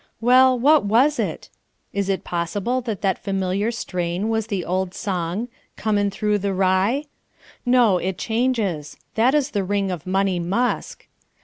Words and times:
Well, 0.19 0.57
what 0.57 0.83
was 0.83 1.19
it? 1.19 1.49
Is 1.93 2.09
it 2.09 2.23
possible 2.23 2.81
that 2.81 3.03
that 3.03 3.23
familiar 3.23 3.69
strain 3.69 4.29
was 4.29 4.47
the 4.47 4.65
old 4.65 4.95
song, 4.95 5.47
"Comin' 5.77 6.09
Through 6.09 6.39
the 6.39 6.55
Rye"? 6.55 7.05
No, 7.67 7.99
it 7.99 8.17
changes; 8.17 8.97
that 9.13 9.35
is 9.35 9.51
the 9.51 9.63
ring 9.63 9.91
of 9.91 10.07
"Money 10.07 10.39
Musk." 10.39 11.05